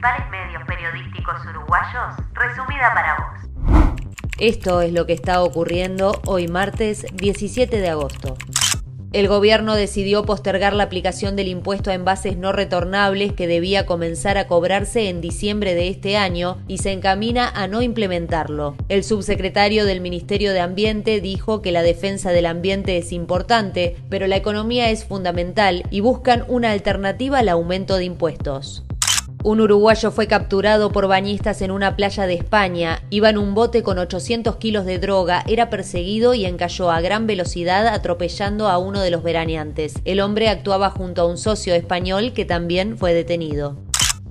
principales 0.00 0.30
medios 0.30 0.62
periodísticos 0.66 1.36
uruguayos, 1.46 2.16
resumida 2.32 2.94
para 2.94 3.16
vos. 3.16 4.00
Esto 4.38 4.80
es 4.80 4.94
lo 4.94 5.04
que 5.04 5.12
está 5.12 5.42
ocurriendo 5.42 6.22
hoy 6.24 6.48
martes 6.48 7.04
17 7.12 7.78
de 7.78 7.90
agosto. 7.90 8.38
El 9.12 9.28
gobierno 9.28 9.74
decidió 9.74 10.24
postergar 10.24 10.72
la 10.72 10.84
aplicación 10.84 11.36
del 11.36 11.48
impuesto 11.48 11.90
a 11.90 11.94
envases 11.94 12.38
no 12.38 12.52
retornables 12.52 13.34
que 13.34 13.46
debía 13.46 13.84
comenzar 13.84 14.38
a 14.38 14.46
cobrarse 14.46 15.10
en 15.10 15.20
diciembre 15.20 15.74
de 15.74 15.88
este 15.88 16.16
año 16.16 16.56
y 16.66 16.78
se 16.78 16.92
encamina 16.92 17.50
a 17.50 17.66
no 17.66 17.82
implementarlo. 17.82 18.76
El 18.88 19.04
subsecretario 19.04 19.84
del 19.84 20.00
Ministerio 20.00 20.52
de 20.52 20.60
Ambiente 20.60 21.20
dijo 21.20 21.60
que 21.60 21.72
la 21.72 21.82
defensa 21.82 22.30
del 22.30 22.46
ambiente 22.46 22.96
es 22.96 23.12
importante, 23.12 23.96
pero 24.08 24.28
la 24.28 24.36
economía 24.36 24.88
es 24.88 25.04
fundamental 25.04 25.82
y 25.90 26.00
buscan 26.00 26.44
una 26.48 26.70
alternativa 26.70 27.40
al 27.40 27.50
aumento 27.50 27.96
de 27.96 28.04
impuestos. 28.04 28.84
Un 29.42 29.58
uruguayo 29.62 30.10
fue 30.10 30.26
capturado 30.26 30.92
por 30.92 31.08
bañistas 31.08 31.62
en 31.62 31.70
una 31.70 31.96
playa 31.96 32.26
de 32.26 32.34
España. 32.34 33.02
Iba 33.08 33.30
en 33.30 33.38
un 33.38 33.54
bote 33.54 33.82
con 33.82 33.98
800 33.98 34.56
kilos 34.56 34.84
de 34.84 34.98
droga, 34.98 35.44
era 35.48 35.70
perseguido 35.70 36.34
y 36.34 36.44
encalló 36.44 36.90
a 36.90 37.00
gran 37.00 37.26
velocidad 37.26 37.86
atropellando 37.86 38.68
a 38.68 38.76
uno 38.76 39.00
de 39.00 39.10
los 39.10 39.22
veraneantes. 39.22 39.94
El 40.04 40.20
hombre 40.20 40.50
actuaba 40.50 40.90
junto 40.90 41.22
a 41.22 41.26
un 41.26 41.38
socio 41.38 41.74
español 41.74 42.34
que 42.34 42.44
también 42.44 42.98
fue 42.98 43.14
detenido. 43.14 43.76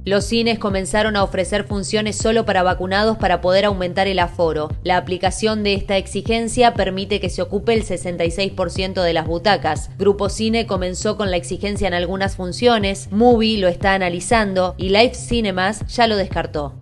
Los 0.05 0.25
cines 0.25 0.59
comenzaron 0.59 1.15
a 1.15 1.23
ofrecer 1.23 1.65
funciones 1.65 2.15
solo 2.15 2.45
para 2.45 2.63
vacunados 2.63 3.17
para 3.17 3.41
poder 3.41 3.65
aumentar 3.65 4.07
el 4.07 4.19
aforo. 4.19 4.69
La 4.83 4.97
aplicación 4.97 5.63
de 5.63 5.73
esta 5.73 5.97
exigencia 5.97 6.73
permite 6.73 7.19
que 7.19 7.29
se 7.29 7.41
ocupe 7.41 7.73
el 7.73 7.85
66% 7.85 9.01
de 9.01 9.13
las 9.13 9.27
butacas. 9.27 9.89
Grupo 9.97 10.29
Cine 10.29 10.65
comenzó 10.65 11.17
con 11.17 11.31
la 11.31 11.37
exigencia 11.37 11.87
en 11.87 11.93
algunas 11.93 12.35
funciones, 12.35 13.09
Movie 13.11 13.59
lo 13.59 13.67
está 13.67 13.93
analizando 13.93 14.75
y 14.77 14.89
Live 14.89 15.15
Cinemas 15.15 15.85
ya 15.87 16.07
lo 16.07 16.15
descartó. 16.15 16.75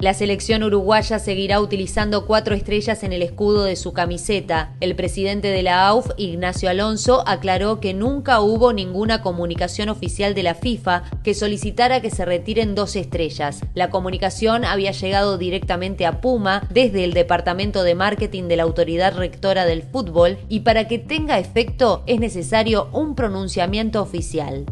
La 0.00 0.14
selección 0.14 0.62
uruguaya 0.62 1.18
seguirá 1.18 1.60
utilizando 1.60 2.24
cuatro 2.24 2.54
estrellas 2.54 3.02
en 3.02 3.12
el 3.12 3.20
escudo 3.20 3.64
de 3.64 3.74
su 3.74 3.92
camiseta. 3.92 4.76
El 4.78 4.94
presidente 4.94 5.48
de 5.48 5.64
la 5.64 5.88
AUF, 5.88 6.10
Ignacio 6.16 6.70
Alonso, 6.70 7.24
aclaró 7.26 7.80
que 7.80 7.94
nunca 7.94 8.40
hubo 8.40 8.72
ninguna 8.72 9.22
comunicación 9.22 9.88
oficial 9.88 10.36
de 10.36 10.44
la 10.44 10.54
FIFA 10.54 11.02
que 11.24 11.34
solicitara 11.34 12.00
que 12.00 12.10
se 12.10 12.24
retiren 12.24 12.76
dos 12.76 12.94
estrellas. 12.94 13.62
La 13.74 13.90
comunicación 13.90 14.64
había 14.64 14.92
llegado 14.92 15.36
directamente 15.36 16.06
a 16.06 16.20
Puma 16.20 16.62
desde 16.70 17.02
el 17.02 17.12
Departamento 17.12 17.82
de 17.82 17.96
Marketing 17.96 18.44
de 18.44 18.54
la 18.54 18.62
Autoridad 18.62 19.16
Rectora 19.16 19.64
del 19.64 19.82
Fútbol 19.82 20.38
y 20.48 20.60
para 20.60 20.86
que 20.86 21.00
tenga 21.00 21.40
efecto 21.40 22.04
es 22.06 22.20
necesario 22.20 22.88
un 22.92 23.16
pronunciamiento 23.16 24.00
oficial. 24.00 24.64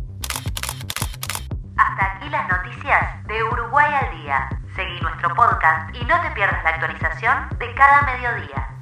De 2.86 3.42
Uruguay 3.42 3.92
al 3.92 4.22
día. 4.22 4.48
Seguí 4.76 5.00
nuestro 5.00 5.34
podcast 5.34 5.92
y 5.92 6.04
no 6.04 6.22
te 6.22 6.30
pierdas 6.36 6.62
la 6.62 6.70
actualización 6.70 7.48
de 7.58 7.74
cada 7.74 8.02
mediodía. 8.02 8.78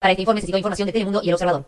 Para 0.00 0.10
este 0.10 0.22
informe 0.22 0.40
se 0.40 0.48
información 0.48 0.86
de 0.86 0.92
Telemundo 0.92 1.20
y 1.22 1.28
El 1.28 1.34
Observador. 1.34 1.64